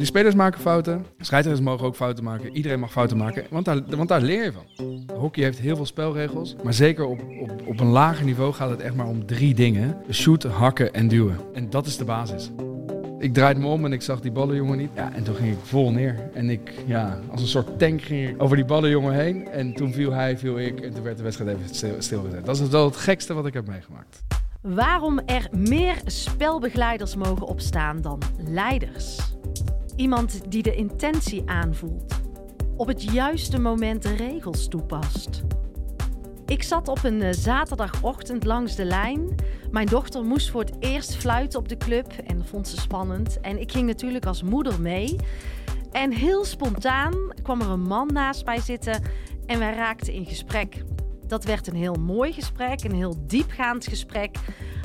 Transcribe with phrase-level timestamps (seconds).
[0.00, 1.06] Die spelers maken fouten.
[1.18, 2.56] Scheidsrechters mogen ook fouten maken.
[2.56, 5.16] Iedereen mag fouten maken, want daar, want daar leer je van.
[5.16, 6.56] Hockey heeft heel veel spelregels.
[6.62, 9.96] Maar zeker op, op, op een lager niveau gaat het echt maar om drie dingen.
[10.10, 11.36] Shooten, hakken en duwen.
[11.54, 12.50] En dat is de basis.
[13.18, 14.90] Ik draaide me om en ik zag die ballenjongen niet.
[14.94, 16.30] Ja, en toen ging ik vol neer.
[16.34, 19.48] En ik, ja, als een soort tank ging ik over die ballenjongen heen.
[19.48, 20.80] En toen viel hij, viel ik.
[20.80, 22.46] En toen werd de wedstrijd even stil, stilgezet.
[22.46, 24.22] Dat is wel het gekste wat ik heb meegemaakt.
[24.60, 29.18] Waarom er meer spelbegeleiders mogen opstaan dan leiders.
[30.00, 32.20] Iemand die de intentie aanvoelt.
[32.76, 35.42] Op het juiste moment de regels toepast.
[36.46, 39.34] Ik zat op een eh, zaterdagochtend langs de lijn.
[39.70, 43.40] Mijn dochter moest voor het eerst fluiten op de club en vond ze spannend.
[43.40, 45.16] En ik ging natuurlijk als moeder mee.
[45.92, 49.02] En heel spontaan kwam er een man naast mij zitten
[49.46, 50.84] en wij raakten in gesprek.
[51.26, 54.36] Dat werd een heel mooi gesprek, een heel diepgaand gesprek.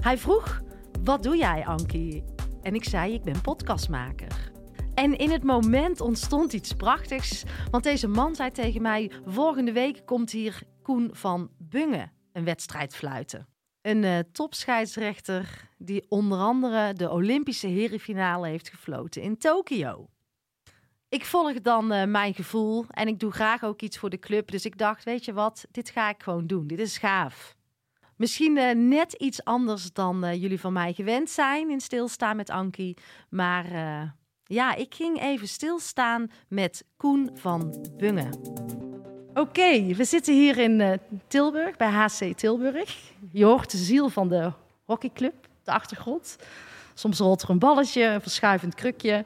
[0.01, 0.61] Hij vroeg:
[1.03, 2.23] Wat doe jij, Ankie?
[2.61, 4.53] En ik zei: Ik ben podcastmaker.
[4.95, 7.43] En in het moment ontstond iets prachtigs.
[7.71, 12.95] Want deze man zei tegen mij: Volgende week komt hier Koen van Bungen een wedstrijd
[12.95, 13.47] fluiten.
[13.81, 20.07] Een uh, topscheidsrechter die onder andere de Olympische herenfinale heeft gefloten in Tokio.
[21.09, 24.51] Ik volg dan uh, mijn gevoel en ik doe graag ook iets voor de club.
[24.51, 26.67] Dus ik dacht, weet je wat, dit ga ik gewoon doen.
[26.67, 27.55] Dit is gaaf.
[28.15, 32.97] Misschien uh, net iets anders dan jullie van mij gewend zijn in stilstaan met Ankie.
[33.29, 33.65] Maar
[34.47, 38.39] ja, ik ging even stilstaan met Koen van Bungen.
[39.33, 40.91] Oké, we zitten hier in uh,
[41.27, 42.97] Tilburg, bij HC Tilburg.
[43.31, 44.51] Je hoort de ziel van de
[44.83, 46.35] hockeyclub, de achtergrond.
[46.93, 49.25] Soms rolt er een balletje, een verschuivend krukje.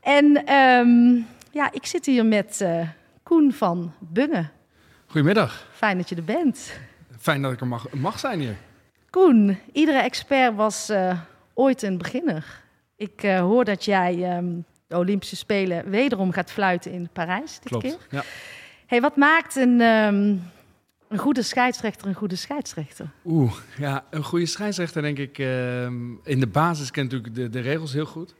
[0.00, 2.88] En um, ja, ik zit hier met uh,
[3.22, 4.50] Koen van Bungen.
[5.06, 5.66] Goedemiddag.
[5.72, 6.72] Fijn dat je er bent.
[7.18, 8.56] Fijn dat ik er mag, mag zijn hier.
[9.10, 11.18] Koen, iedere expert was uh,
[11.54, 12.63] ooit een beginner.
[13.04, 17.84] Ik hoor dat jij um, de Olympische Spelen wederom gaat fluiten in Parijs dit Klopt,
[17.84, 17.98] keer.
[18.10, 18.22] ja.
[18.86, 20.42] Hey, wat maakt een, um,
[21.08, 23.10] een goede scheidsrechter een goede scheidsrechter?
[23.24, 25.38] Oeh, ja, een goede scheidsrechter denk ik...
[25.38, 25.84] Uh,
[26.24, 28.34] in de basis kent natuurlijk de, de regels heel goed.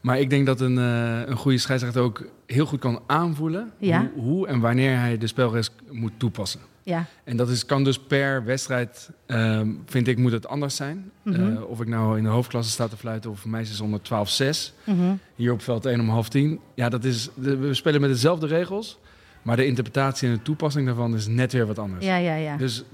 [0.00, 3.72] Maar ik denk dat een, uh, een goede scheidsrechter ook heel goed kan aanvoelen...
[3.78, 4.10] Ja.
[4.14, 6.60] Hoe, hoe, en wanneer hij de spelregels moet toepassen.
[6.82, 7.06] Ja.
[7.24, 11.10] En dat is, kan dus per wedstrijd, uh, vind ik, moet het anders zijn.
[11.22, 11.52] Mm -hmm.
[11.52, 14.74] uh, of ik nou in de hoofdklasse sta te fluiten of meisjes onder 12-6.
[14.84, 15.18] Mm -hmm.
[15.34, 16.60] Hier op veld 1 om half 10.
[16.74, 18.98] Ja, dat is, we spelen met dezelfde regels...
[19.42, 22.04] Maar de interpretatie en de toepassing daarvan is net weer wat anders.
[22.04, 22.56] Ja, ja, ja.
[22.56, 22.84] Dus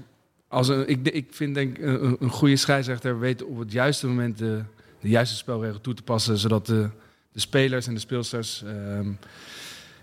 [0.47, 4.37] als een, ik, ik vind denk een, een goede scheidsrechter weet op het juiste moment
[4.37, 4.63] de,
[4.99, 6.89] de juiste spelregel toe te passen, zodat de,
[7.31, 9.17] de spelers en de speelsters um,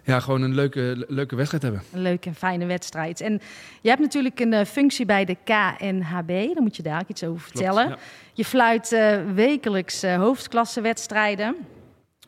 [0.05, 1.83] ja, gewoon een leuke, leuke wedstrijd hebben.
[1.93, 3.21] Een leuke en fijne wedstrijd.
[3.21, 3.41] En
[3.81, 7.25] je hebt natuurlijk een uh, functie bij de KNHB, daar moet je daar ook iets
[7.25, 7.87] over vertellen.
[7.87, 8.09] Klopt, ja.
[8.33, 11.57] Je fluit uh, wekelijks uh, hoofdklassewedstrijden.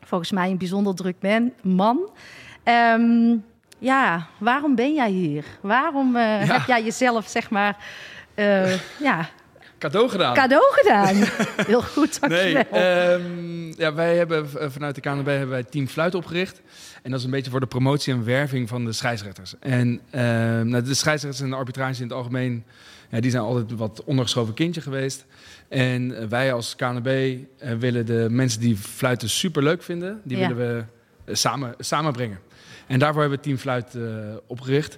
[0.03, 1.51] Volgens mij een bijzonder druk man.
[1.61, 2.09] man.
[2.63, 3.43] Um,
[3.79, 5.45] ja, waarom ben jij hier?
[5.61, 6.53] Waarom uh, ja.
[6.53, 7.77] heb jij jezelf, zeg maar,
[9.09, 9.29] ja...
[9.77, 10.33] Cadeau gedaan.
[10.33, 11.15] Cadeau gedaan.
[11.67, 12.63] Heel goed, dankjewel.
[12.71, 16.61] Nee, um, ja, wij hebben vanuit de KNB hebben wij Team Fluit opgericht.
[17.03, 19.53] En dat is een beetje voor de promotie en werving van de scheidsrechters.
[19.59, 20.21] En uh,
[20.61, 22.63] nou, de scheidsrechters en de arbitrage in het algemeen...
[23.09, 25.25] Ja, die zijn altijd wat ondergeschoven kindje geweest.
[25.69, 27.37] En wij als KNB
[27.79, 30.21] willen de mensen die fluiten super leuk vinden...
[30.23, 30.47] die Ja.
[30.47, 30.89] willen
[31.25, 32.39] we samen, samenbrengen.
[32.87, 34.03] En daarvoor hebben we Team Fluit uh,
[34.47, 34.97] opgericht.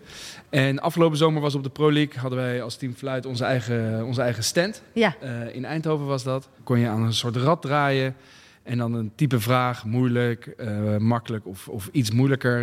[0.49, 2.19] En afgelopen zomer was op de Pro League...
[2.19, 4.81] hadden wij als Team Fluit onze eigen, onze eigen stand.
[4.93, 5.15] Ja.
[5.23, 6.49] Uh, in Eindhoven was dat.
[6.63, 8.15] Kon je aan een soort rad draaien...
[8.63, 12.59] en dan een type vraag, moeilijk, uh, makkelijk of, of iets moeilijker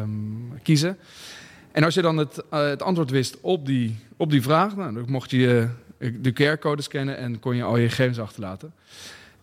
[0.00, 0.96] um, kiezen.
[1.72, 4.76] En als je dan het, het antwoord wist op die, op die vraag...
[4.76, 5.68] Nou, dan mocht je
[5.98, 7.16] de QR-code scannen...
[7.16, 8.72] en kon je al je gegevens achterlaten.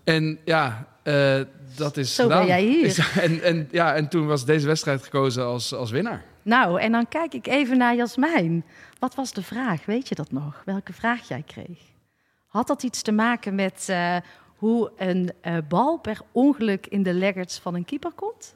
[0.04, 1.42] En ja, uh,
[1.76, 2.38] dat is Zo gedaan.
[2.40, 2.86] ben jij hier.
[2.86, 6.24] Is, en, en, ja, en toen was deze wedstrijd gekozen als, als winnaar.
[6.42, 8.66] Nou, en dan kijk ik even naar Jasmijn.
[9.00, 9.86] Wat was de vraag?
[9.86, 10.62] Weet je dat nog?
[10.66, 11.80] Welke vraag jij kreeg?
[12.48, 14.16] Had dat iets te maken met uh,
[14.56, 18.56] hoe een uh, bal per ongeluk in de leggerds van een keeper komt?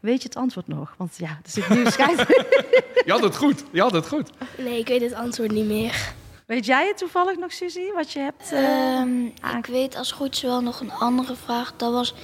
[0.00, 0.94] Weet je het antwoord nog?
[0.96, 2.18] Want ja, er zit nu schijt.
[3.06, 3.64] je had het goed.
[3.70, 4.30] Je had het goed.
[4.58, 6.12] Nee, ik weet het antwoord niet meer.
[6.48, 8.52] Weet jij het toevallig nog, Suzie, wat je hebt?
[8.52, 11.72] Uh, um, ik weet als goed is wel nog een andere vraag.
[11.76, 12.14] Dat was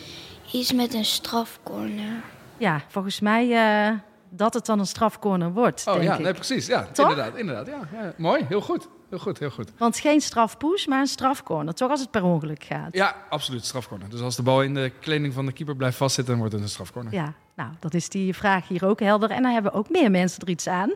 [0.52, 2.22] iets met een strafcorner.
[2.56, 3.46] Ja, volgens mij
[3.90, 3.98] uh,
[4.28, 5.84] dat het dan een strafcorner wordt.
[5.86, 6.20] Oh denk ja, ik.
[6.20, 6.66] nee, precies.
[6.66, 7.10] Ja, Toch?
[7.10, 7.36] inderdaad.
[7.36, 8.88] inderdaad ja, ja, mooi, heel goed.
[9.08, 9.72] Heel goed, heel goed.
[9.78, 11.74] Want geen strafpush, maar een strafcorner.
[11.74, 12.94] Toch als het per ongeluk gaat.
[12.94, 14.10] Ja, absoluut, strafcorner.
[14.10, 16.62] Dus als de bal in de kleding van de keeper blijft vastzitten, dan wordt het
[16.62, 17.12] een strafcorner.
[17.12, 19.30] Ja, nou, dan is die vraag hier ook helder.
[19.30, 20.90] En dan hebben ook meer mensen er iets aan.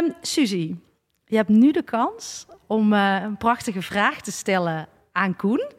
[0.00, 0.80] Um, Suzie,
[1.26, 5.70] je hebt nu de kans om uh, een prachtige vraag te stellen aan Koen.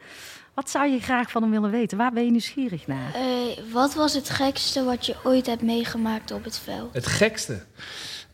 [0.53, 1.97] Wat zou je graag van hem willen weten?
[1.97, 3.13] Waar ben je nieuwsgierig naar?
[3.13, 3.23] Eh,
[3.71, 6.93] wat was het gekste wat je ooit hebt meegemaakt op het veld?
[6.93, 7.61] Het gekste?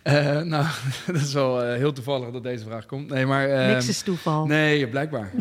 [0.03, 0.65] Uh, nou,
[1.05, 3.09] dat is wel uh, heel toevallig dat deze vraag komt.
[3.09, 3.49] Nee, maar...
[3.49, 4.45] Uh, Niks is toeval.
[4.45, 5.31] Nee, blijkbaar.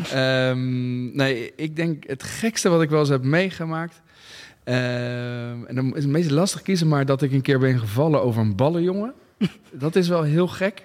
[0.49, 4.01] um, nee, ik denk het gekste wat ik wel eens heb meegemaakt...
[4.63, 8.23] Ehm, en dan is het meest lastig kiezen, maar dat ik een keer ben gevallen
[8.23, 9.13] over een ballenjongen.
[9.71, 10.83] dat is wel heel gek.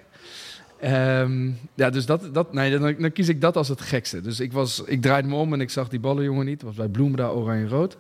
[0.84, 4.20] Um, ja, dus dat, dat, nee, dan, dan, kies ik dat als het gekste.
[4.20, 6.55] Dus ik, was, ik draaide me om en ik zag die ballenjongen niet.
[6.55, 7.99] Het was bij Bloemendaal oranje-rood.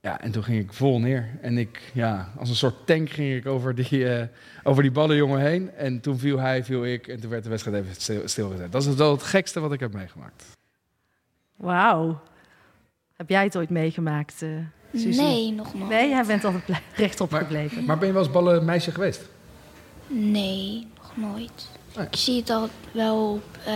[0.00, 1.28] Ja, en toen ging ik vol neer.
[1.40, 4.22] En ik, ja, als een soort tank ging ik over die, uh,
[4.62, 5.70] over die ballenjongen heen.
[5.70, 7.06] En toen viel hij, viel ik.
[7.06, 8.72] En toen werd de wedstrijd even stil, stilgezet.
[8.72, 10.44] Dat is wel het gekste wat ik heb meegemaakt.
[11.56, 12.20] Wauw.
[13.16, 14.58] Heb jij het ooit meegemaakt, uh,
[14.94, 15.20] Suzy?
[15.20, 15.88] Nee, nog nooit.
[15.88, 16.64] Nee, jij bent altijd
[16.96, 17.84] rechtop maar, gebleven.
[17.84, 19.28] Maar ben je wel eens ballenmeisje geweest?
[20.06, 21.68] Nee, nog nooit.
[21.98, 23.74] Ik zie het al wel op, uh,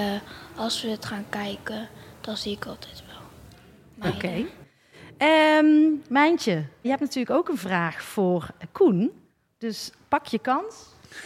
[0.57, 1.89] als we het gaan kijken,
[2.21, 4.11] dan zie ik altijd wel.
[4.11, 4.17] Oké.
[4.17, 5.59] Okay.
[5.59, 9.13] Um, Mijntje, je hebt natuurlijk ook een vraag voor Koen.
[9.59, 10.75] Dus pak je kans.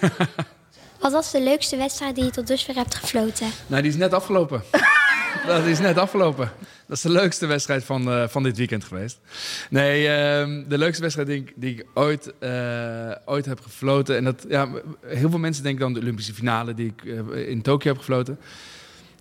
[1.01, 3.51] Wat was de leukste wedstrijd die je tot dusver hebt gefloten?
[3.67, 4.63] Nou, die is net afgelopen.
[5.47, 6.53] dat is net afgelopen.
[6.91, 9.21] Dat is de leukste wedstrijd van, uh, van dit weekend geweest.
[9.69, 14.17] Nee, uh, de leukste wedstrijd die ik, die ik ooit, uh, ooit heb gefloten.
[14.17, 14.69] En dat, ja,
[15.07, 18.39] heel veel mensen denken dan de Olympische finale die ik uh, in Tokio heb gefloten.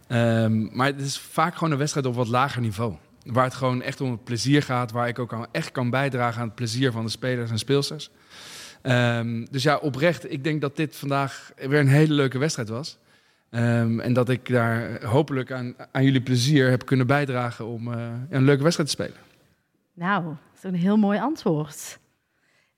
[0.07, 2.95] Um, maar het is vaak gewoon een wedstrijd op wat lager niveau.
[3.24, 4.92] Waar het gewoon echt om het plezier gaat.
[4.92, 8.10] Waar ik ook aan, echt kan bijdragen aan het plezier van de spelers en speelsters.
[8.83, 10.31] Um, dus ja, oprecht.
[10.31, 12.98] Ik denk dat dit vandaag weer een hele leuke wedstrijd was.
[13.51, 18.12] Um, en dat ik daar hopelijk aan, aan jullie plezier heb kunnen bijdragen om uh,
[18.30, 19.22] een leuke wedstrijd te spelen.
[19.94, 22.00] Nou, dat is een heel mooi antwoord.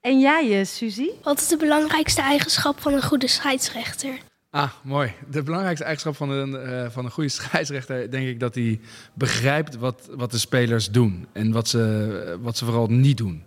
[0.02, 1.10] En jij, Suzy?
[1.24, 4.18] Wat is de belangrijkste eigenschap van een goede scheidsrechter?
[4.50, 5.14] Ah, mooi.
[5.30, 8.80] De belangrijkste eigenschap van een, uh, van een goede scheidsrechter, denk ik dat hij
[9.14, 13.44] begrijpt wat, wat de spelers doen en wat ze, wat ze vooral niet doen.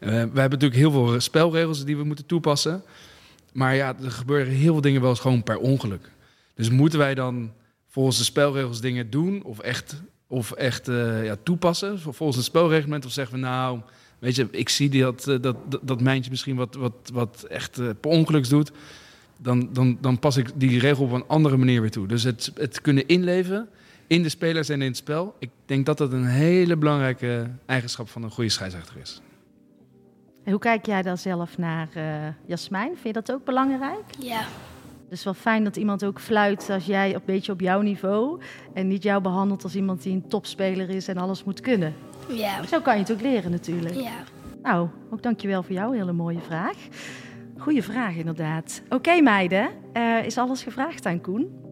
[0.00, 2.82] Uh, we hebben natuurlijk heel veel spelregels die we moeten toepassen.
[3.52, 6.10] Maar ja, er gebeuren heel veel dingen wel eens gewoon per ongeluk.
[6.58, 7.52] Dus moeten wij dan
[7.86, 13.04] volgens de spelregels dingen doen of echt, of echt uh, ja, toepassen volgens het spelreglement?
[13.04, 13.80] Of zeggen we nou,
[14.18, 17.90] weet je, ik zie dat, dat, dat, dat mijntje misschien wat, wat, wat echt uh,
[18.00, 18.72] per ongeluks doet.
[19.40, 22.06] Dan, dan, dan pas ik die regel op een andere manier weer toe.
[22.06, 23.68] Dus het, het kunnen inleven
[24.06, 25.36] in de spelers en in het spel.
[25.38, 29.22] Ik denk dat dat een hele belangrijke eigenschap van een goede scheidsrechter is.
[30.44, 32.90] En hoe kijk jij daar zelf naar, uh, Jasmijn?
[32.92, 34.04] Vind je dat ook belangrijk?
[34.20, 34.46] Ja.
[35.08, 38.40] Dus wel fijn dat iemand ook fluit als jij een beetje op jouw niveau.
[38.74, 41.94] En niet jou behandelt als iemand die een topspeler is en alles moet kunnen.
[42.28, 42.66] Ja.
[42.66, 43.94] Zo kan je het ook leren natuurlijk.
[43.94, 44.24] Ja.
[44.62, 46.76] Nou, ook dankjewel voor jouw hele mooie vraag.
[47.58, 48.82] Goeie vraag inderdaad.
[48.84, 51.67] Oké okay, meiden, uh, is alles gevraagd aan Koen?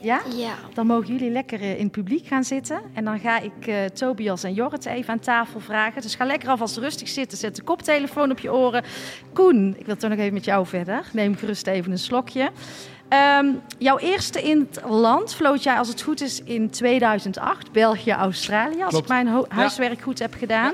[0.00, 0.20] Ja?
[0.36, 0.54] Ja.
[0.74, 2.80] Dan mogen jullie lekker uh, in het publiek gaan zitten.
[2.94, 6.02] En dan ga ik uh, Tobias en Jorrit even aan tafel vragen.
[6.02, 7.38] Dus ga lekker alvast rustig zitten.
[7.38, 8.84] Zet de koptelefoon op je oren.
[9.32, 11.04] Koen, ik wil toch nog even met jou verder.
[11.12, 12.50] Neem gerust even een slokje.
[13.40, 17.72] Um, jouw eerste in het land floot jij, als het goed is, in 2008.
[17.72, 18.82] België, Australië.
[18.82, 19.04] Als Klopt.
[19.04, 20.02] ik mijn huiswerk ja.
[20.02, 20.72] goed heb gedaan.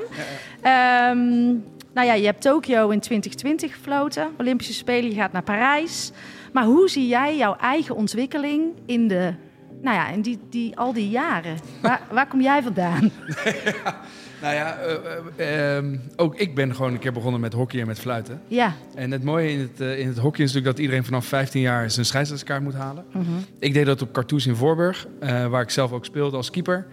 [0.63, 4.35] Ja, um, nou ja, je hebt Tokio in 2020 gefloten.
[4.39, 6.13] Olympische Spelen, je gaat naar Parijs.
[6.55, 9.35] Maar hoe zie jij jouw eigen ontwikkeling in, de,
[9.83, 11.59] nou ja, in die, die, al die jaren?
[11.83, 13.11] Waar, waar kom jij vandaan?
[13.45, 14.01] ja,
[14.43, 14.95] nou ja, uh,
[15.39, 18.41] uh, um, ook ik ben gewoon een keer begonnen met hockey en met fluiten.
[18.49, 18.75] Ja.
[18.95, 21.61] En het mooie in het, uh, in het hockey is natuurlijk dat iedereen vanaf 15
[21.61, 23.05] jaar zijn scheidsrechtskaart moet halen.
[23.11, 23.45] -hmm.
[23.59, 26.87] Ik deed dat op Cartouche in Voorburg, waar ik zelf ook speelde als keeper.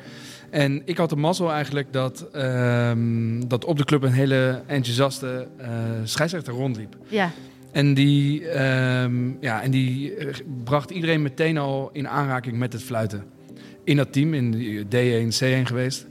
[0.49, 5.47] En ik had de mazzel eigenlijk dat, um, dat op de club een hele enthousiaste
[6.03, 6.95] scheidsrechter rondliep.
[7.07, 7.31] Ja.
[7.71, 10.13] En die, um, ja, en die
[10.63, 13.23] bracht iedereen meteen al in aanraking met het fluiten.
[13.83, 16.07] In dat team, in D1, C1 geweest.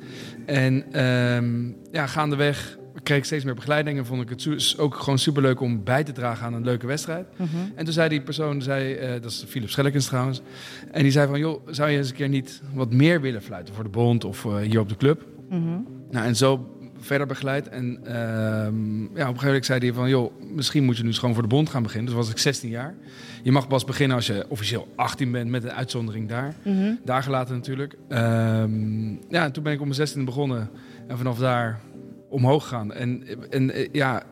[0.46, 3.98] En um, ja, gaandeweg kreeg ik steeds meer begeleiding.
[3.98, 7.26] En vond ik het ook gewoon superleuk om bij te dragen aan een leuke wedstrijd.
[7.36, 7.72] Mm -hmm.
[7.74, 10.42] En toen zei die persoon, zei, uh, dat is Philip Schellekens trouwens.
[10.90, 13.74] En die zei van, joh, zou je eens een keer niet wat meer willen fluiten
[13.74, 15.26] voor de bond of uh, hier op de club?
[15.50, 15.86] Mm -hmm.
[16.10, 17.68] Nou, en zo verder begeleid.
[17.68, 20.08] En uh, ja, op een gegeven moment zei hij van...
[20.08, 22.06] joh, misschien moet je nu eens gewoon voor de bond gaan beginnen.
[22.06, 22.94] Dus was ik 16 jaar.
[23.42, 25.50] Je mag pas beginnen als je officieel 18 bent...
[25.50, 26.54] met een uitzondering daar.
[26.62, 26.98] Mm -hmm.
[27.04, 27.96] Daar gelaten natuurlijk.
[28.08, 30.70] Um, ja, en toen ben ik op mijn 16 begonnen.
[31.06, 31.80] En vanaf daar
[32.28, 32.92] omhoog gegaan.
[32.92, 34.22] En, en ja,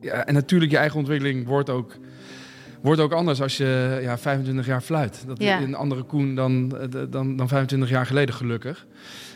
[0.00, 1.98] ja, en natuurlijk je eigen ontwikkeling wordt ook...
[2.80, 5.24] wordt ook anders als je ja, 25 jaar fluit.
[5.26, 5.58] Dat Ja.
[5.58, 8.86] is een andere Koen dan, eh, dan, dan 25 jaar geleden, gelukkig.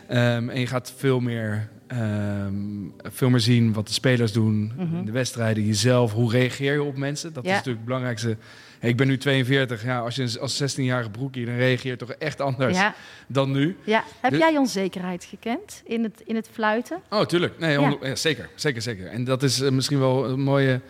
[0.07, 2.53] Ehm, en je gaat veel meer, ehm,
[3.03, 5.05] veel meer zien wat de spelers doen, Mhm.
[5.05, 6.13] de wedstrijden, jezelf.
[6.13, 7.33] Hoe reageer je op mensen?
[7.33, 7.49] Dat Ja.
[7.49, 8.37] is natuurlijk het belangrijkste.
[8.79, 9.83] Hey, ik ben nu 42.
[9.83, 12.93] Ja, als je als 16-jarige broekie, dan reageer je toch echt anders Ja,
[13.27, 13.75] dan nu.
[13.83, 14.03] ja.
[14.21, 16.97] Heb jij onzekerheid gekend in het, in het fluiten?
[17.09, 17.59] Oh, tuurlijk.
[17.59, 17.77] Nee,
[18.13, 19.07] zeker, zeker, zeker.
[19.07, 20.81] En dat is eh, misschien wel een mooie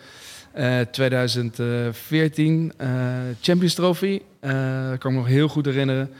[0.52, 2.88] eh 2014 eh,
[3.40, 4.20] Champions Trophy.
[4.40, 6.10] Eh dat kan ik me nog heel goed herinneren.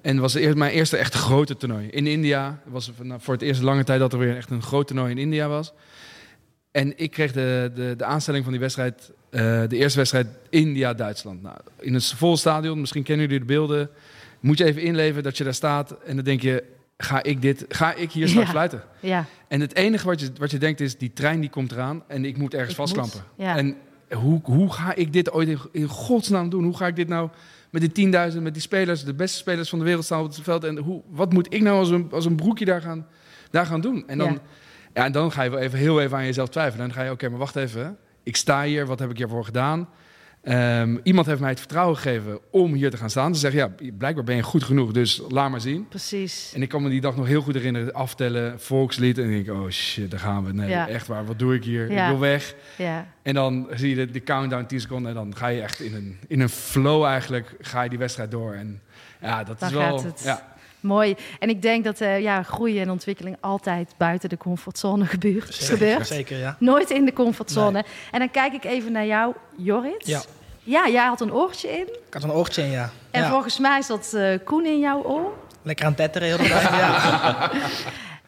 [0.00, 2.60] En was eerst, mijn eerste echt grote toernooi in India.
[2.64, 5.18] Was nou, voor het eerst lange tijd dat er weer echt een groot toernooi in
[5.18, 5.72] India was.
[6.70, 11.42] En ik kreeg de, de, de aanstelling van die wedstrijd, eh, de eerste wedstrijd India-Duitsland.
[11.42, 13.90] Nou, in een vol stadion, misschien kennen jullie de beelden.
[14.40, 16.64] Moet je even inleven dat je daar staat en dan denk je,
[17.00, 18.52] ga ik, dit, ga ik hier straks Ja.
[18.52, 18.82] fluiten?
[19.00, 19.24] Ja.
[19.48, 22.24] En het enige wat je, wat je denkt is, die trein die komt eraan en
[22.24, 23.30] ik moet ergens Ik moet, vastklampen.
[23.36, 23.56] ja.
[23.56, 23.76] En
[24.16, 26.64] hoe, hoe ga ik dit ooit in, godsnaam doen?
[26.64, 27.28] Hoe ga ik dit nou
[27.70, 30.40] met die 10.000, met die spelers, de beste spelers van de wereld staan op het
[30.42, 30.64] veld?
[30.64, 33.06] En hoe, wat moet ik nou als een, als een broekje daar gaan,
[33.50, 34.04] daar gaan doen?
[34.08, 34.38] En dan, Ja.
[34.94, 35.04] ja.
[35.04, 36.80] en dan ga je wel even heel even aan jezelf twijfelen.
[36.82, 37.96] En dan ga je, oké, maar wacht even.
[38.22, 39.88] Ik sta hier, wat heb ik hiervoor gedaan?
[40.42, 43.34] Ehm, iemand heeft mij het vertrouwen gegeven om hier te gaan staan.
[43.34, 45.88] Ze zeggen, ja, blijkbaar ben je goed genoeg, dus laat maar zien.
[45.88, 46.52] Precies.
[46.54, 49.16] En ik kan me die dag nog heel goed herinneren, aftellen, volkslied.
[49.18, 50.52] En dan denk ik, oh shit, daar gaan we.
[50.52, 50.88] Nee, Ja.
[50.88, 51.90] echt waar, wat doe ik hier?
[51.92, 52.04] Ja.
[52.04, 52.54] Ik wil weg.
[52.76, 53.06] Ja.
[53.22, 55.94] En dan zie je de, de countdown 10 seconden en dan ga je echt in
[55.94, 58.52] een, in een flow eigenlijk, ga je die wedstrijd door.
[58.52, 58.80] En
[59.20, 59.98] ja, dat is wel...
[59.98, 60.22] gaat het.
[60.24, 61.16] Ja, Mooi.
[61.38, 65.54] En ik denk dat eh, ja, groei en ontwikkeling altijd buiten de comfortzone gebeurt.
[65.54, 66.06] gebeurt.
[66.06, 66.56] Zeker, ja.
[66.58, 67.84] Nooit in de comfortzone.
[68.10, 70.06] En dan kijk ik even naar jou, Jorrit.
[70.06, 70.22] Ja.
[70.62, 71.86] Ja, jij had een oortje in.
[71.86, 72.90] Ik had een oortje in, ja.
[73.10, 73.30] En ja.
[73.30, 75.32] volgens mij zat eh, Koen in jouw oor.
[75.62, 77.50] Lekker aan het tetteren heel de tijd, ja.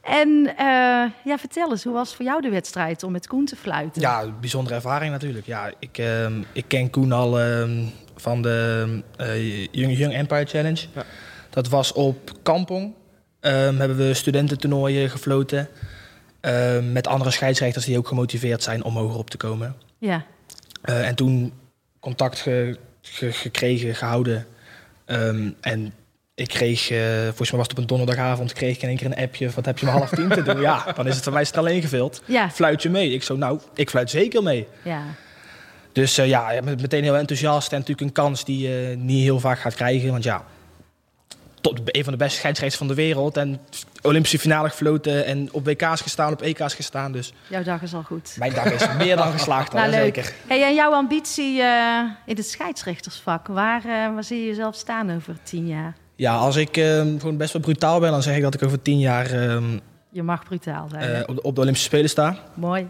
[0.01, 3.57] En eh, ja, vertel eens, hoe was voor jou de wedstrijd om met Koen te
[3.57, 4.01] fluiten?
[4.01, 5.47] Ja, bijzondere ervaring natuurlijk.
[5.47, 7.85] Ja, ik, ehm, ik ken Koen al ehm,
[8.17, 10.87] van de eh, Young, Young Empire Challenge.
[10.95, 11.05] Ja.
[11.51, 12.93] Dat was op Kampong.
[13.41, 15.69] Ehm, hebben we studententoernooien gefloten.
[16.41, 19.77] ehm, met andere scheidsrechters die ook gemotiveerd zijn om hoger op te komen.
[19.99, 20.25] Ja,
[20.83, 21.53] Eh, en toen
[22.01, 24.47] contact ge- ge- gekregen, gehouden.
[25.05, 25.93] Ehm, en
[26.35, 29.07] ik kreeg, eh, volgens mij was het op een donderdagavond, kreeg ik in één keer
[29.07, 29.51] een appje.
[29.51, 30.61] Wat heb je om half tien te doen?
[30.61, 32.23] Ja, dan is het voor mij snel ingevuld.
[32.25, 33.11] ja, Fluit je mee?
[33.13, 34.67] Ik zo, nou, ik fluit zeker mee.
[34.83, 35.03] ja.
[35.93, 37.73] Dus eh, ja, ja, met- meteen heel enthousiast.
[37.73, 40.11] En natuurlijk een kans die je niet heel vaak gaat krijgen.
[40.11, 40.45] Want ja,
[41.61, 43.37] tot een van de beste scheidsrechters van de wereld.
[43.37, 43.61] En
[44.03, 45.25] Olympische finale gefloten.
[45.25, 47.13] En op WK's gestaan, op EK's gestaan.
[47.13, 48.35] Dus Jouw dag is al goed.
[48.39, 49.73] mijn dag is meer dan geslaagd.
[49.81, 50.01] Nou, leuk.
[50.01, 50.33] zeker.
[50.47, 55.15] Hey, en jouw ambitie eh, in het scheidsrechtersvak, waar, eh, waar zie je jezelf staan
[55.15, 55.95] over tien jaar?
[56.17, 58.83] Ja, als ik ehm, gewoon best wel brutaal ben, dan zeg ik dat ik over
[58.83, 59.79] tien jaar ehm,
[60.11, 61.03] Je mag brutaal zijn.
[61.15, 62.37] eh, op, de, op de Olympische Spelen sta.
[62.55, 62.89] Mooi.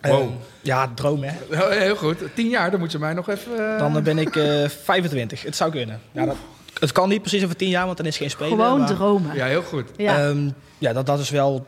[0.00, 0.20] Wow.
[0.20, 0.28] Ehm,
[0.62, 1.56] ja, droom hè.
[1.78, 2.18] Heel- goed.
[2.34, 3.78] Tien jaar, dan moet je mij nog even...
[3.78, 5.42] Dan ben ik eh 25.
[5.42, 6.00] Het zou kunnen.
[6.12, 6.36] Ja, dat,
[6.82, 8.50] het kan niet precies over tien jaar, want dan is geen Spelen.
[8.58, 9.34] Gewoon maar- dromen.
[9.36, 9.88] Ja, heel goed.
[9.96, 10.18] Ja.
[10.28, 11.66] Ehm, ja, dat, dat is wel...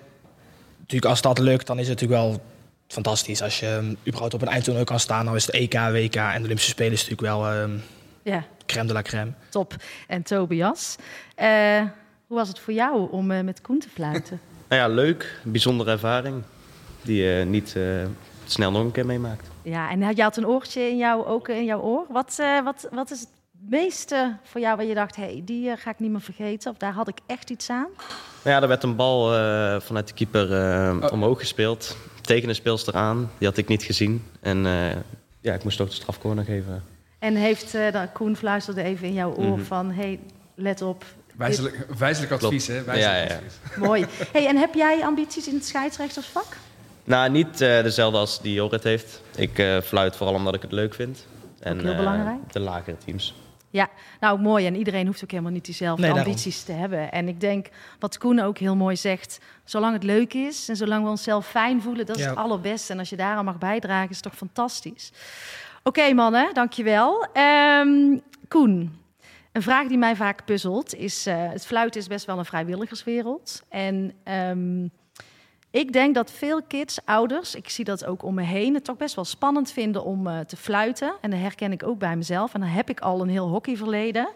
[0.79, 2.43] Natuurlijk, als dat lukt, dan is het natuurlijk wel
[2.89, 3.43] fantastisch.
[3.43, 6.39] Als je ehm, überhaupt op een eindtoernooi kan staan, dan is het EK, WK en
[6.39, 7.71] de Olympische Spelen is natuurlijk wel ehm
[8.23, 9.33] ja, crème de la crème.
[9.49, 9.75] top.
[10.09, 10.97] En Tobias,
[11.35, 11.49] eh,
[12.27, 14.41] hoe was het voor jou om eh, met Koen te fluiten?
[14.69, 15.41] Nou ja, leuk.
[15.45, 16.43] Bijzondere ervaring.
[17.03, 17.83] Die je niet eh,
[18.47, 19.47] snel nog een keer meemaakt.
[19.63, 22.05] Ja, en had- je had een oortje in jou, ook in jouw oor.
[22.09, 23.29] Wat, eh, wat, wat is het
[23.71, 26.71] meeste voor jou waar je dacht, hey, die eh, ga ik niet meer vergeten?
[26.71, 27.89] Of daar had ik echt iets aan?
[28.43, 31.13] Nou ja, er werd een bal eh, vanuit de keeper eh, Oh.
[31.13, 31.97] omhoog gespeeld.
[32.21, 33.31] Tegen de speelster aan.
[33.39, 34.25] Die had ik niet gezien.
[34.41, 34.97] En eh,
[35.41, 36.83] ja, ik moest toch de strafcorner geven.
[37.19, 39.63] En heeft eh, dan, Koen fluisterde even in jouw oor Mhm.
[39.65, 40.21] van, hey,
[40.55, 41.05] let op.
[41.37, 42.83] Wijzelijk, wijzelijk advies, hè?
[42.85, 43.35] Wijzelijk Ja, ja, ja.
[43.37, 43.77] advies.
[43.77, 44.07] Mooi.
[44.33, 46.57] Hey, en heb jij ambities in het scheidsrechtersvak?
[47.05, 49.21] Nou, niet eh, dezelfde als die Jorrit heeft.
[49.37, 51.27] Ik eh, fluit vooral omdat ik het leuk vind.
[51.61, 52.53] En, heel belangrijk.
[52.53, 53.35] de lagere teams.
[53.75, 53.89] Ja,
[54.21, 54.67] nou mooi.
[54.67, 56.31] En iedereen hoeft ook helemaal niet diezelfde Nee, daarom.
[56.33, 57.13] ambities te hebben.
[57.13, 61.05] En ik denk, wat Koen ook heel mooi zegt, zolang het leuk is en zolang
[61.05, 62.29] we onszelf fijn voelen, dat is Ja.
[62.29, 62.93] het allerbeste.
[62.93, 65.13] En als je daaraan mag bijdragen, is het toch fantastisch.
[65.83, 67.27] Oké mannen, dankjewel.
[67.33, 68.99] Ehm Koen,
[69.53, 73.63] een vraag die mij vaak puzzelt is, eh, het fluiten is best wel een vrijwilligerswereld.
[73.69, 74.87] En ehm,
[75.75, 78.97] ik denk dat veel kids, ouders, ik zie dat ook om me heen, het toch
[78.97, 81.15] best wel spannend vinden om eh, te fluiten.
[81.21, 82.55] En dat herken ik ook bij mezelf.
[82.55, 84.29] En dan heb ik al een heel hockeyverleden.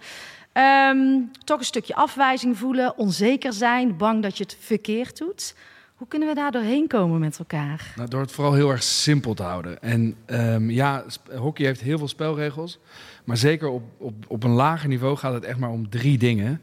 [0.52, 5.54] Ehm, toch een stukje afwijzing voelen, onzeker zijn, bang dat je het verkeerd doet.
[5.94, 7.92] Hoe kunnen we daar doorheen komen met elkaar?
[7.96, 9.82] Nou, door het vooral heel erg simpel te houden.
[9.82, 11.04] En ehm, ja,
[11.36, 12.78] hockey heeft heel veel spelregels.
[13.24, 16.60] Maar zeker op, op, op een lager niveau gaat het echt maar om drie dingen.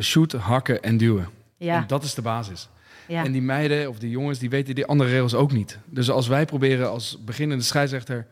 [0.00, 1.28] Shooten, hakken en duwen.
[1.56, 2.68] Ja, En dat is de basis.
[3.08, 3.24] Ja.
[3.24, 5.78] En die meiden of die jongens, die weten die andere regels ook niet.
[5.84, 8.26] Dus als wij proberen als beginnende scheidsrechter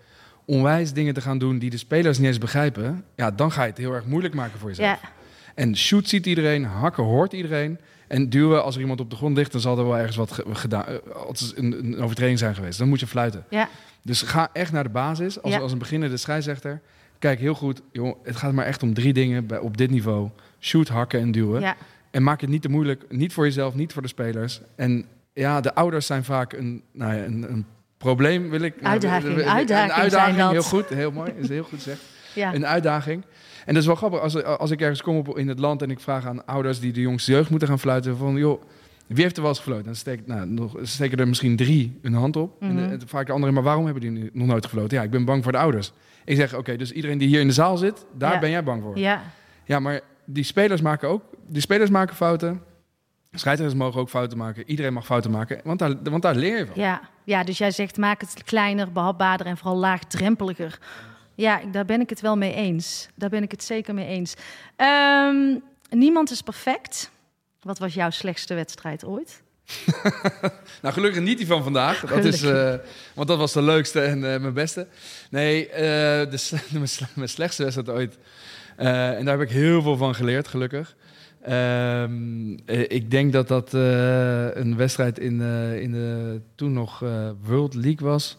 [0.45, 3.69] onwijs dingen te gaan doen die de spelers niet eens begrijpen, ja, dan ga je
[3.69, 5.00] het heel erg moeilijk maken voor jezelf.
[5.03, 5.09] Ja,
[5.55, 7.79] En shoot ziet iedereen, hakken hoort iedereen.
[8.09, 10.33] En duwen, als er iemand op de grond ligt, dan zal er wel ergens wat
[10.33, 10.95] ge- gedaan, eh,
[11.55, 12.79] een, een overtreding zijn geweest.
[12.79, 13.45] Dan moet je fluiten.
[13.50, 13.69] ja,
[14.03, 15.43] Dus ga echt naar de basis.
[15.43, 15.61] Als, Ja.
[15.61, 16.81] als een beginnende scheidsrechter,
[17.19, 20.29] kijk heel goed, joh, het gaat maar echt om drie dingen bij, op dit niveau.
[20.61, 21.61] Shoot, hakken en duwen.
[21.61, 21.77] ja.
[22.11, 24.61] En maak het niet te moeilijk, niet voor jezelf, niet voor de spelers.
[24.76, 27.67] En ja, de ouders zijn vaak een, nou ja, een, een
[27.99, 28.75] probleem, wil ik.
[28.81, 30.50] nou, Uitdaging, een uitdaging zijn uitdaging, dat.
[30.50, 32.02] heel goed, heel mooi, is heel goed gezegd.
[32.35, 32.55] ja.
[32.55, 33.23] Een uitdaging.
[33.64, 35.90] En dat is wel grappig, als, als ik ergens kom op, in het land en
[35.90, 38.62] ik vraag aan ouders die de jongste jeugd moeten gaan fluiten, van joh,
[39.07, 39.85] wie heeft er wel eens gefloten?
[39.85, 42.61] Dan steek, nou, nog, steken er misschien drie hun hand op.
[42.61, 42.71] Mhm.
[42.71, 44.97] En, de- en vaak de anderen, maar waarom hebben die nog nooit gefloten?
[44.99, 45.93] Ja, ik ben bang voor de ouders.
[46.25, 48.38] Ik zeg, oké, dus iedereen die hier in de zaal zit, daar Ja.
[48.38, 48.99] ben jij bang voor.
[48.99, 49.23] ja.
[49.64, 50.00] Ja, maar
[50.33, 51.23] die spelers maken ook.
[51.47, 52.63] Die spelers maken fouten.
[53.33, 54.65] Scheidsrechters mogen ook fouten maken.
[54.67, 55.61] Iedereen mag fouten maken.
[55.65, 56.83] Want daar, want daar leer je van.
[56.83, 57.01] Ja.
[57.25, 60.79] ja, dus jij zegt maak het kleiner, behapbaarder en vooral laagdrempeliger.
[61.35, 63.09] Ja, daar ben ik het wel mee eens.
[63.15, 64.35] Daar ben ik het zeker mee eens.
[64.77, 65.59] Ehm,
[65.91, 67.11] niemand is perfect.
[67.63, 69.43] Wat was jouw slechtste wedstrijd ooit?
[70.83, 72.01] Nou, gelukkig niet die van vandaag.
[72.01, 72.75] Dat is, eh,
[73.15, 74.87] want dat was de leukste en eh, mijn beste.
[75.31, 76.61] Nee, eh, de,
[77.15, 78.19] mijn slechtste wedstrijd ooit.
[78.81, 80.95] Eh, en daar heb ik heel veel van geleerd, gelukkig.
[81.43, 87.03] Ehm, eh, ik denk dat dat eh, een wedstrijd in, eh, in de toen nog
[87.03, 87.09] eh,
[87.43, 88.39] World League was.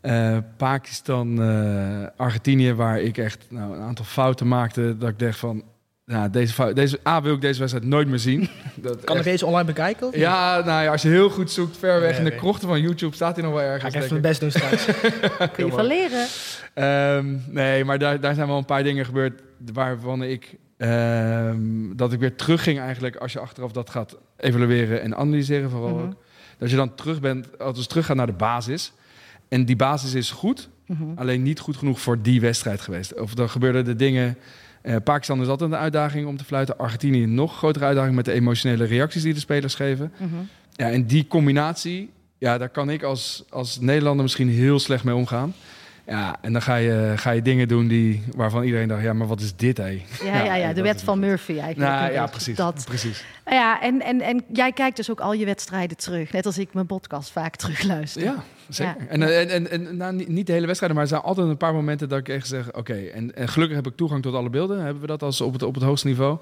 [0.00, 4.96] Eh, Pakistan, eh, Argentinië, waar ik echt nou, een aantal fouten maakte.
[4.98, 5.62] Dat ik dacht van,
[6.04, 8.40] nou, deze, fout, deze A wil ik deze wedstrijd nooit meer zien.
[8.74, 10.06] Dat Kan ik echt- deze online bekijken?
[10.06, 12.80] Of ja, nou ja, als je heel goed zoekt, ver weg in de krochten van
[12.80, 13.82] YouTube staat hij nog wel ergens.
[13.82, 14.84] Ga ik even mijn best doen straks.
[15.54, 16.26] Kun je van leren?
[16.74, 19.40] Ehm, nee, maar daar, daar zijn wel een paar dingen gebeurd
[19.72, 25.16] waarvan ik ehm, dat ik weer terugging eigenlijk als je achteraf dat gaat evalueren en
[25.16, 26.06] analyseren vooral Mhm.
[26.06, 26.12] ook.
[26.58, 28.92] Dat je dan terug bent, als terug gaat naar de basis.
[29.48, 31.02] En die basis is goed, Mhm.
[31.14, 33.20] alleen niet goed genoeg voor die wedstrijd geweest.
[33.20, 34.36] Of dan gebeurden de dingen.
[34.82, 36.78] eh, Pakistan is altijd een uitdaging om te fluiten.
[36.78, 40.12] Argentinië een nog grotere uitdaging met de emotionele reacties die de spelers geven.
[40.18, 40.28] Mhm.
[40.72, 45.14] Ja, en die combinatie, ja, daar kan ik als, als Nederlander misschien heel slecht mee
[45.14, 45.54] omgaan.
[46.10, 49.26] Ja, en dan ga je, ga je dingen doen die, waarvan iedereen dacht, ja, maar
[49.26, 50.02] wat is dit, hé?
[50.24, 51.92] Ja, ja, ja, de wet van Murphy eigenlijk.
[51.92, 52.56] Nou ja, precies.
[52.56, 52.82] Dat.
[52.84, 53.24] precies.
[53.46, 56.32] Ja, en, en, en jij kijkt dus ook al je wedstrijden terug.
[56.32, 58.22] Net als ik mijn podcast vaak terugluister.
[58.22, 58.94] Ja, zeker.
[58.98, 59.06] Ja.
[59.08, 61.56] En, en, en, en nou, niet, niet de hele wedstrijden, maar er zijn altijd een
[61.56, 64.50] paar momenten dat ik echt zeg, oké, en, en gelukkig heb ik toegang tot alle
[64.50, 64.82] beelden.
[64.82, 66.38] Hebben we dat als op het, op het hoogste niveau.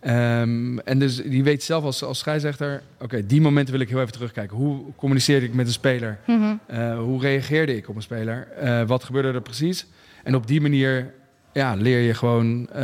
[0.00, 4.00] Ehm, en dus die weet zelf als, als scheidsrechter, oké, die momenten wil ik heel
[4.00, 4.56] even terugkijken.
[4.56, 6.18] Hoe communiceerde ik met een speler?
[6.26, 6.54] Mhm.
[6.66, 8.48] Eh, hoe reageerde ik op een speler?
[8.48, 9.86] Eh, wat gebeurde er precies?
[10.24, 11.12] En op die manier
[11.52, 12.82] ja, leer je gewoon, eh,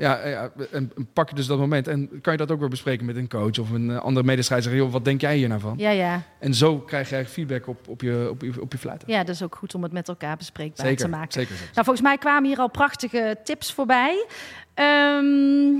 [0.00, 2.68] ja, ja, en en pak je dus dat moment en kan je dat ook weer
[2.68, 4.82] bespreken met een coach of een andere medescheidsrechter.
[4.82, 5.74] Joh, wat denk jij hier nou van?
[5.76, 6.22] Ja, ja.
[6.38, 9.08] En zo krijg je eigenlijk feedback op, op, je, op, je, op je fluiten.
[9.08, 11.32] ja, dat is ook goed om het met elkaar bespreekbaar zeker, te maken.
[11.32, 11.56] zeker.
[11.56, 11.72] zeker.
[11.72, 14.26] Nou, volgens mij kwamen hier al prachtige tips voorbij.
[14.74, 15.74] Ehm,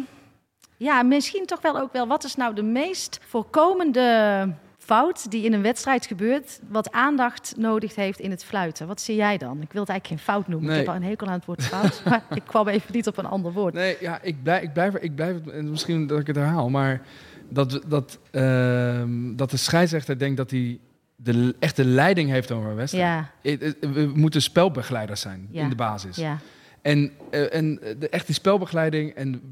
[0.82, 2.06] ja, misschien toch wel ook wel.
[2.06, 7.94] Wat is nou de meest voorkomende fout die in een wedstrijd gebeurt, wat aandacht nodig
[7.94, 8.86] heeft in het fluiten?
[8.86, 9.60] Wat zie jij dan?
[9.60, 10.70] Ik wil het eigenlijk geen fout noemen.
[10.70, 13.16] Ik heb al een hekel aan het woord fout, maar ik kwam even niet op
[13.18, 13.74] een ander woord.
[13.74, 17.02] Nee, ja, ik blijf, ik blijf, ik blijf en misschien dat ik het herhaal, maar
[17.48, 20.78] dat, dat, ehm, dat de scheidsrechter denkt dat hij
[21.16, 23.24] de echte leiding heeft over een wedstrijd.
[23.42, 23.58] Ja,
[23.92, 25.62] We moeten spelbegeleiders zijn Ja.
[25.62, 26.16] in de basis.
[26.16, 26.38] ja,
[26.82, 29.42] En, eh, en de, echt die spelbegeleiding en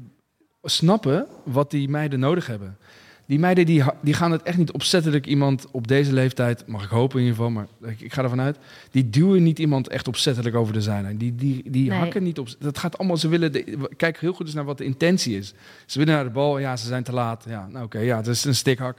[0.63, 2.77] snappen wat die meiden nodig hebben.
[3.25, 6.89] Die meiden die, die gaan het echt niet opzettelijk iemand op deze leeftijd, mag ik
[6.89, 8.57] hopen in ieder geval, maar ik, ik ga ervan uit.
[8.91, 11.17] Die duwen niet iemand echt opzettelijk over de zijlijn.
[11.17, 11.99] Die, die, die Nee.
[11.99, 12.47] hakken niet op.
[12.59, 15.53] Dat gaat allemaal, ze willen, de, kijk heel goed eens naar wat de intentie is.
[15.85, 17.45] Ze willen naar de bal, ja, ze zijn te laat.
[17.47, 18.97] Ja, nou oké, ja, het is een stikhak.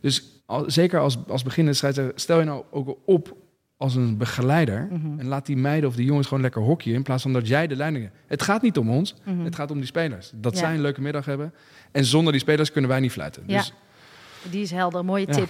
[0.00, 3.36] Dus al, zeker als, als beginnende scheidsrechter, stel je nou ook op
[3.80, 4.88] als een begeleider.
[4.90, 5.18] Mhm.
[5.18, 6.96] En laat die meiden of die jongens gewoon lekker hockeyen.
[6.96, 8.16] In plaats van dat jij de leiding hebt.
[8.26, 9.14] Het gaat niet om ons.
[9.24, 9.44] Mhm.
[9.44, 10.30] Het gaat om die spelers.
[10.34, 10.58] Dat Ja.
[10.58, 11.54] zij een leuke middag hebben.
[11.92, 13.42] En zonder die spelers kunnen wij niet fluiten.
[13.46, 13.56] Ja.
[13.58, 13.72] Dus
[14.50, 15.04] die is helder.
[15.04, 15.32] Mooie Ja.
[15.34, 15.48] tip.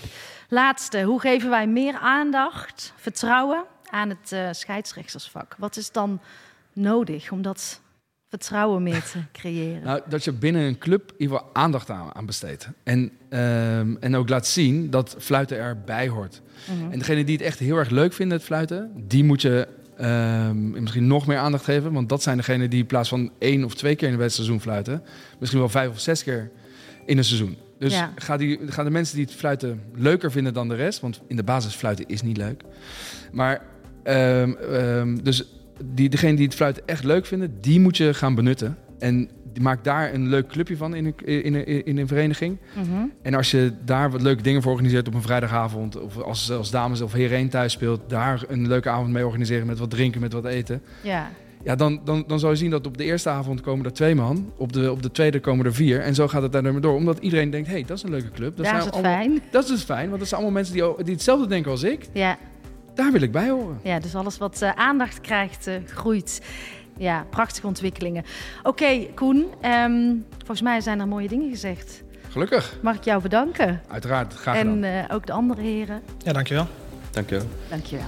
[0.49, 5.55] Laatste, hoe geven wij meer aandacht, vertrouwen aan het eh, scheidsrechtersvak?
[5.59, 6.21] Wat is dan
[6.73, 7.81] nodig om dat
[8.31, 9.83] vertrouwen meer te creëren?
[9.83, 12.69] nou, dat je binnen een club geval aandacht aan, aan besteedt.
[12.83, 16.43] En, ehm, en ook laat zien dat fluiten erbij hoort.
[16.71, 16.93] Mhm.
[16.93, 20.71] En degene die het echt heel erg leuk vinden, het fluiten, die moet je ehm,
[20.71, 21.93] misschien nog meer aandacht geven.
[21.93, 24.61] Want dat zijn degenen die in plaats van één of twee keer in het seizoen
[24.61, 25.03] fluiten,
[25.39, 26.51] misschien wel vijf of zes keer
[27.07, 27.57] in een seizoen.
[27.79, 28.13] Dus Ja.
[28.17, 31.37] ga, die, ga de mensen die het fluiten leuker vinden dan de rest, want in
[31.37, 32.63] de basis fluiten is niet leuk.
[33.33, 33.63] Maar
[34.03, 35.45] ehm, dus
[35.85, 38.77] die, degene die het fluiten echt leuk vinden, die moet je gaan benutten.
[38.99, 42.59] En maak daar een leuk clubje van in een, in een, in een vereniging.
[42.75, 43.05] Mhm.
[43.23, 46.01] En als je daar wat leuke dingen voor organiseert op een vrijdagavond...
[46.01, 48.01] of als, als dames of heren thuis speelt...
[48.09, 50.83] daar een leuke avond mee organiseren met wat drinken, met wat eten...
[51.03, 51.31] Ja.
[51.65, 54.15] Ja, dan, dan, dan zal je zien dat op de eerste avond komen er twee
[54.15, 54.53] man.
[54.57, 56.01] Op de, op de tweede komen er vier.
[56.01, 56.95] En zo gaat het daar maar door.
[56.95, 58.57] Omdat iedereen denkt, hé, hey, dat is een leuke club.
[58.57, 59.41] Dat Daar is het allemaal- fijn.
[59.51, 62.07] Dat is dus fijn, want dat zijn allemaal mensen die, die hetzelfde denken als ik.
[62.13, 62.39] Ja.
[63.01, 63.79] Daar wil ik bij horen.
[63.83, 66.43] Ja, dus alles wat eh, aandacht krijgt, eh, groeit.
[66.97, 68.25] Ja, prachtige ontwikkelingen.
[68.63, 69.47] Oké, Koen.
[69.61, 72.03] ehm, volgens mij zijn er mooie dingen gezegd.
[72.29, 72.79] Gelukkig.
[72.83, 73.81] Mag ik jou bedanken?
[73.89, 74.85] Uiteraard, graag gedaan.
[74.85, 76.03] En eh, ook de andere heren.
[76.19, 76.67] Ja, dankjewel.
[77.11, 77.47] Dankjewel.
[77.69, 78.07] Dankjewel.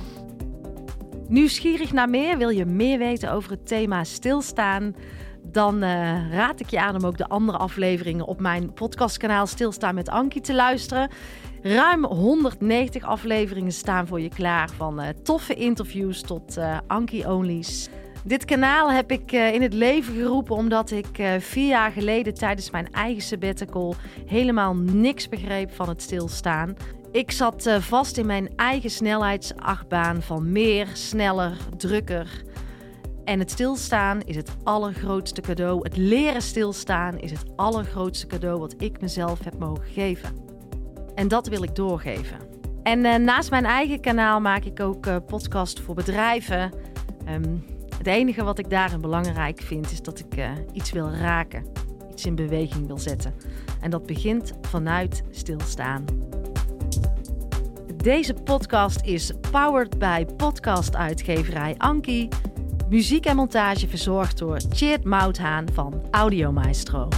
[1.28, 2.38] Nieuwsgierig naar meer?
[2.38, 4.94] Wil je meer weten over het thema stilstaan?
[5.42, 9.94] Dan eh, raad ik je aan om ook de andere afleveringen op mijn podcastkanaal Stilstaan
[9.94, 11.10] met Ankie te luisteren.
[11.64, 14.70] Ruim 190 afleveringen staan voor je klaar.
[14.70, 17.88] Van eh, toffe interviews tot eh Ankie-onlys.
[18.24, 22.70] Dit kanaal heb ik eh, in het leven geroepen omdat ik vier jaar geleden tijdens
[22.70, 23.94] mijn eigen sabbatical
[24.26, 26.76] helemaal niks begreep van het stilstaan.
[27.12, 32.42] Ik zat vast in mijn eigen snelheidsachtbaan van meer, sneller, drukker.
[33.24, 35.80] En het stilstaan is het allergrootste cadeau.
[35.82, 40.51] Het leren stilstaan is het allergrootste cadeau wat ik mezelf heb mogen geven.
[41.14, 42.38] En dat wil ik doorgeven.
[42.82, 46.72] En eh, naast mijn eigen kanaal maak ik ook eh podcast voor bedrijven.
[47.24, 47.56] Ehm,
[47.98, 51.64] het enige wat ik daarin belangrijk vind is dat ik eh, iets wil raken,
[52.10, 53.34] iets in beweging wil zetten.
[53.80, 56.04] En dat begint vanuit stilstaan.
[57.96, 62.28] Deze podcast is powered bij podcastuitgeverij Anki.
[62.88, 67.08] Muziek en montage verzorgd door Tjeerd Mouthaan van Audio Maestro.